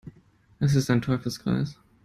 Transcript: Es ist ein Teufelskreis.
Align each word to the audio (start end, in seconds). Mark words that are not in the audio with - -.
Es 0.59 0.73
ist 0.73 0.89
ein 0.89 1.03
Teufelskreis. 1.03 1.77